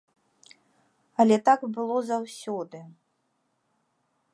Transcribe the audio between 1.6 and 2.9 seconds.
было заўсёды.